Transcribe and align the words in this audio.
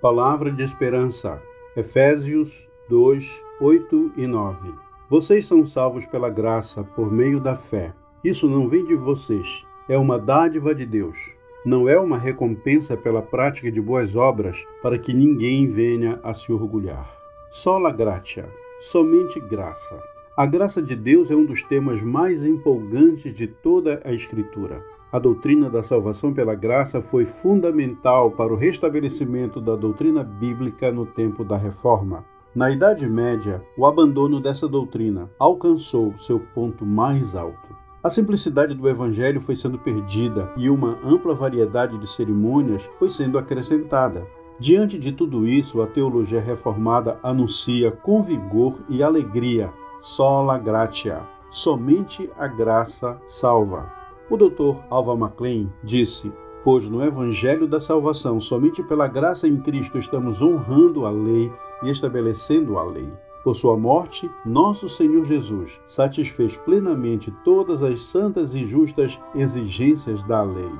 Palavra 0.00 0.52
de 0.52 0.62
esperança. 0.62 1.42
Efésios 1.74 2.68
2, 2.86 3.42
8 3.58 4.12
e 4.18 4.26
9. 4.26 4.74
Vocês 5.08 5.46
são 5.46 5.66
salvos 5.66 6.04
pela 6.04 6.28
graça 6.28 6.84
por 6.84 7.10
meio 7.10 7.40
da 7.40 7.56
fé. 7.56 7.94
Isso 8.22 8.46
não 8.46 8.68
vem 8.68 8.84
de 8.84 8.94
vocês, 8.94 9.64
é 9.88 9.96
uma 9.96 10.18
dádiva 10.18 10.74
de 10.74 10.84
Deus. 10.84 11.16
Não 11.64 11.88
é 11.88 11.98
uma 11.98 12.18
recompensa 12.18 12.94
pela 12.94 13.22
prática 13.22 13.72
de 13.72 13.80
boas 13.80 14.14
obras 14.16 14.62
para 14.82 14.98
que 14.98 15.14
ninguém 15.14 15.66
venha 15.66 16.20
a 16.22 16.34
se 16.34 16.52
orgulhar. 16.52 17.10
Sola 17.48 17.90
gratia, 17.90 18.50
somente 18.78 19.40
graça. 19.40 19.98
A 20.36 20.44
graça 20.44 20.82
de 20.82 20.94
Deus 20.94 21.30
é 21.30 21.34
um 21.34 21.46
dos 21.46 21.62
temas 21.62 22.02
mais 22.02 22.44
empolgantes 22.44 23.32
de 23.32 23.46
toda 23.46 24.02
a 24.04 24.12
Escritura. 24.12 24.84
A 25.16 25.18
doutrina 25.18 25.70
da 25.70 25.82
salvação 25.82 26.34
pela 26.34 26.54
graça 26.54 27.00
foi 27.00 27.24
fundamental 27.24 28.30
para 28.30 28.52
o 28.52 28.56
restabelecimento 28.56 29.62
da 29.62 29.74
doutrina 29.74 30.22
bíblica 30.22 30.92
no 30.92 31.06
tempo 31.06 31.42
da 31.42 31.56
Reforma. 31.56 32.22
Na 32.54 32.70
Idade 32.70 33.08
Média, 33.08 33.64
o 33.78 33.86
abandono 33.86 34.42
dessa 34.42 34.68
doutrina 34.68 35.30
alcançou 35.38 36.12
seu 36.18 36.38
ponto 36.38 36.84
mais 36.84 37.34
alto. 37.34 37.74
A 38.04 38.10
simplicidade 38.10 38.74
do 38.74 38.86
Evangelho 38.86 39.40
foi 39.40 39.56
sendo 39.56 39.78
perdida 39.78 40.52
e 40.54 40.68
uma 40.68 40.98
ampla 41.02 41.34
variedade 41.34 41.96
de 41.96 42.06
cerimônias 42.06 42.84
foi 42.98 43.08
sendo 43.08 43.38
acrescentada. 43.38 44.26
Diante 44.60 44.98
de 44.98 45.12
tudo 45.12 45.46
isso, 45.46 45.80
a 45.80 45.86
teologia 45.86 46.42
reformada 46.42 47.18
anuncia 47.22 47.90
com 47.90 48.20
vigor 48.20 48.84
e 48.86 49.02
alegria: 49.02 49.72
sola 50.02 50.58
gratia, 50.58 51.22
somente 51.48 52.30
a 52.36 52.46
graça 52.46 53.18
salva. 53.26 53.96
O 54.28 54.36
Dr. 54.36 54.78
Alva 54.90 55.14
MacLean 55.14 55.68
disse: 55.84 56.32
Pois 56.64 56.88
no 56.88 57.00
Evangelho 57.00 57.68
da 57.68 57.78
Salvação, 57.78 58.40
somente 58.40 58.82
pela 58.82 59.06
graça 59.06 59.46
em 59.46 59.56
Cristo 59.60 59.98
estamos 59.98 60.42
honrando 60.42 61.06
a 61.06 61.10
lei 61.10 61.52
e 61.84 61.90
estabelecendo 61.90 62.76
a 62.76 62.82
lei. 62.82 63.08
Por 63.44 63.54
sua 63.54 63.76
morte, 63.76 64.28
nosso 64.44 64.88
Senhor 64.88 65.24
Jesus 65.24 65.80
satisfez 65.86 66.58
plenamente 66.58 67.30
todas 67.44 67.84
as 67.84 68.02
santas 68.02 68.52
e 68.52 68.66
justas 68.66 69.20
exigências 69.32 70.24
da 70.24 70.42
lei. 70.42 70.72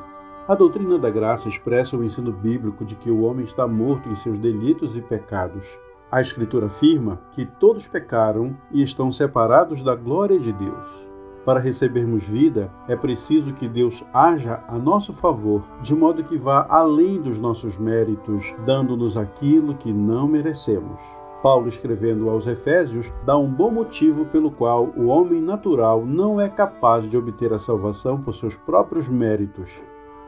A 0.48 0.56
doutrina 0.56 0.98
da 0.98 1.08
graça 1.08 1.48
expressa 1.48 1.96
o 1.96 2.02
ensino 2.02 2.32
bíblico 2.32 2.84
de 2.84 2.96
que 2.96 3.12
o 3.12 3.22
homem 3.22 3.44
está 3.44 3.68
morto 3.68 4.08
em 4.08 4.16
seus 4.16 4.38
delitos 4.38 4.96
e 4.96 5.00
pecados. 5.00 5.78
A 6.10 6.20
Escritura 6.20 6.66
afirma 6.66 7.20
que 7.30 7.46
todos 7.46 7.86
pecaram 7.86 8.56
e 8.72 8.82
estão 8.82 9.12
separados 9.12 9.82
da 9.82 9.94
glória 9.94 10.40
de 10.40 10.52
Deus. 10.52 11.06
Para 11.46 11.60
recebermos 11.60 12.24
vida, 12.24 12.72
é 12.88 12.96
preciso 12.96 13.52
que 13.52 13.68
Deus 13.68 14.04
haja 14.12 14.64
a 14.66 14.76
nosso 14.76 15.12
favor, 15.12 15.62
de 15.80 15.94
modo 15.94 16.24
que 16.24 16.36
vá 16.36 16.66
além 16.68 17.22
dos 17.22 17.38
nossos 17.38 17.78
méritos, 17.78 18.52
dando-nos 18.66 19.16
aquilo 19.16 19.76
que 19.76 19.92
não 19.92 20.26
merecemos. 20.26 21.00
Paulo, 21.44 21.68
escrevendo 21.68 22.28
aos 22.28 22.48
Efésios, 22.48 23.12
dá 23.24 23.38
um 23.38 23.48
bom 23.48 23.70
motivo 23.70 24.24
pelo 24.24 24.50
qual 24.50 24.86
o 24.96 25.06
homem 25.06 25.40
natural 25.40 26.04
não 26.04 26.40
é 26.40 26.48
capaz 26.48 27.08
de 27.08 27.16
obter 27.16 27.52
a 27.52 27.60
salvação 27.60 28.20
por 28.20 28.34
seus 28.34 28.56
próprios 28.56 29.08
méritos. 29.08 29.80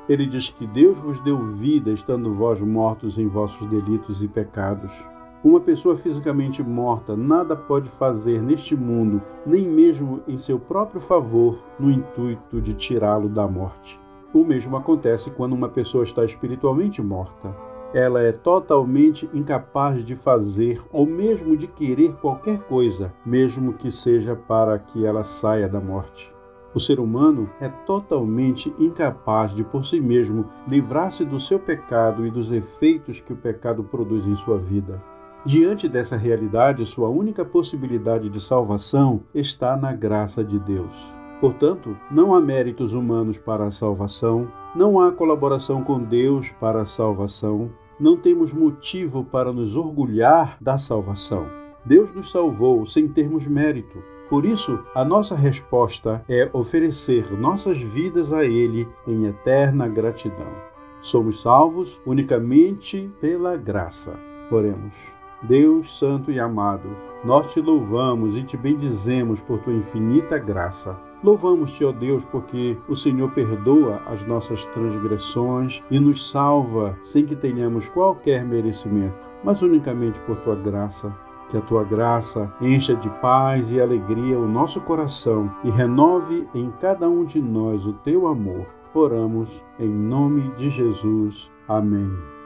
Ele 0.08 0.24
diz 0.24 0.50
que 0.50 0.68
Deus 0.68 0.96
vos 0.98 1.18
deu 1.18 1.36
vida, 1.36 1.90
estando 1.90 2.30
vós 2.30 2.60
mortos 2.60 3.18
em 3.18 3.26
vossos 3.26 3.66
delitos 3.66 4.22
e 4.22 4.28
pecados. 4.28 5.04
Uma 5.44 5.60
pessoa 5.60 5.94
fisicamente 5.94 6.64
morta 6.64 7.16
nada 7.16 7.54
pode 7.54 7.88
fazer 7.88 8.42
neste 8.42 8.74
mundo, 8.74 9.22
nem 9.46 9.68
mesmo 9.68 10.20
em 10.26 10.36
seu 10.36 10.58
próprio 10.58 11.00
favor, 11.00 11.62
no 11.78 11.92
intuito 11.92 12.60
de 12.60 12.74
tirá-lo 12.74 13.28
da 13.28 13.46
morte. 13.46 14.00
O 14.34 14.42
mesmo 14.42 14.76
acontece 14.76 15.30
quando 15.30 15.52
uma 15.52 15.68
pessoa 15.68 16.02
está 16.02 16.24
espiritualmente 16.24 17.00
morta. 17.00 17.54
Ela 17.94 18.20
é 18.20 18.32
totalmente 18.32 19.30
incapaz 19.32 20.04
de 20.04 20.16
fazer 20.16 20.82
ou 20.92 21.06
mesmo 21.06 21.56
de 21.56 21.68
querer 21.68 22.16
qualquer 22.16 22.58
coisa, 22.64 23.14
mesmo 23.24 23.74
que 23.74 23.92
seja 23.92 24.34
para 24.34 24.76
que 24.76 25.06
ela 25.06 25.22
saia 25.22 25.68
da 25.68 25.80
morte. 25.80 26.34
O 26.74 26.80
ser 26.80 26.98
humano 26.98 27.48
é 27.60 27.68
totalmente 27.68 28.74
incapaz 28.76 29.54
de 29.54 29.62
por 29.62 29.86
si 29.86 30.00
mesmo 30.00 30.46
livrar-se 30.66 31.24
do 31.24 31.38
seu 31.38 31.60
pecado 31.60 32.26
e 32.26 32.30
dos 32.30 32.50
efeitos 32.50 33.20
que 33.20 33.32
o 33.32 33.36
pecado 33.36 33.84
produz 33.84 34.26
em 34.26 34.34
sua 34.34 34.58
vida. 34.58 35.00
Diante 35.48 35.88
dessa 35.88 36.14
realidade, 36.14 36.84
sua 36.84 37.08
única 37.08 37.42
possibilidade 37.42 38.28
de 38.28 38.38
salvação 38.38 39.22
está 39.34 39.78
na 39.78 39.94
graça 39.94 40.44
de 40.44 40.58
Deus. 40.58 41.10
Portanto, 41.40 41.96
não 42.10 42.34
há 42.34 42.40
méritos 42.40 42.92
humanos 42.92 43.38
para 43.38 43.64
a 43.64 43.70
salvação, 43.70 44.46
não 44.76 45.00
há 45.00 45.10
colaboração 45.10 45.82
com 45.82 46.00
Deus 46.00 46.52
para 46.60 46.82
a 46.82 46.84
salvação, 46.84 47.70
não 47.98 48.14
temos 48.14 48.52
motivo 48.52 49.24
para 49.24 49.50
nos 49.50 49.74
orgulhar 49.74 50.58
da 50.60 50.76
salvação. 50.76 51.46
Deus 51.82 52.12
nos 52.12 52.30
salvou 52.30 52.84
sem 52.84 53.08
termos 53.08 53.46
mérito. 53.46 54.02
Por 54.28 54.44
isso, 54.44 54.78
a 54.94 55.02
nossa 55.02 55.34
resposta 55.34 56.22
é 56.28 56.50
oferecer 56.52 57.32
nossas 57.32 57.78
vidas 57.78 58.34
a 58.34 58.44
Ele 58.44 58.86
em 59.06 59.24
eterna 59.24 59.88
gratidão. 59.88 60.52
Somos 61.00 61.40
salvos 61.40 61.98
unicamente 62.04 63.10
pela 63.18 63.56
graça. 63.56 64.12
Oremos. 64.50 65.17
Deus 65.42 65.96
Santo 65.98 66.32
e 66.32 66.40
amado, 66.40 66.88
nós 67.24 67.52
te 67.52 67.60
louvamos 67.60 68.36
e 68.36 68.42
te 68.42 68.56
bendizemos 68.56 69.40
por 69.40 69.60
tua 69.60 69.72
infinita 69.72 70.38
graça. 70.38 70.98
Louvamos-te, 71.22 71.84
ó 71.84 71.92
Deus, 71.92 72.24
porque 72.24 72.76
o 72.88 72.94
Senhor 72.94 73.30
perdoa 73.32 74.02
as 74.06 74.24
nossas 74.24 74.64
transgressões 74.66 75.82
e 75.90 75.98
nos 75.98 76.30
salva 76.30 76.96
sem 77.02 77.26
que 77.26 77.34
tenhamos 77.34 77.88
qualquer 77.88 78.44
merecimento, 78.44 79.28
mas 79.42 79.62
unicamente 79.62 80.20
por 80.20 80.36
tua 80.38 80.54
graça. 80.54 81.14
Que 81.48 81.56
a 81.56 81.62
tua 81.62 81.82
graça 81.82 82.52
encha 82.60 82.94
de 82.94 83.08
paz 83.20 83.72
e 83.72 83.80
alegria 83.80 84.38
o 84.38 84.46
nosso 84.46 84.82
coração 84.82 85.50
e 85.64 85.70
renove 85.70 86.46
em 86.54 86.70
cada 86.78 87.08
um 87.08 87.24
de 87.24 87.40
nós 87.40 87.86
o 87.86 87.94
teu 87.94 88.28
amor. 88.28 88.66
Oramos 88.92 89.64
em 89.78 89.88
nome 89.88 90.50
de 90.56 90.68
Jesus. 90.68 91.50
Amém. 91.66 92.37